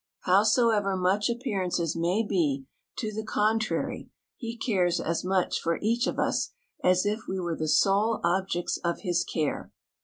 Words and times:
Howsoever 0.21 0.97
much 0.97 1.29
appearances 1.29 1.95
may 1.95 2.25
be 2.27 2.65
to 2.97 3.13
the 3.13 3.23
contrary, 3.23 4.09
He 4.35 4.57
cares 4.57 4.99
as 4.99 5.23
much 5.23 5.59
for 5.59 5.77
each 5.79 6.07
of 6.07 6.17
us 6.17 6.53
as 6.83 7.05
if 7.05 7.27
we 7.27 7.39
were 7.39 7.55
the 7.55 7.67
sole 7.67 8.19
objects 8.23 8.77
of 8.83 9.01
His 9.01 9.23
care. 9.23 9.71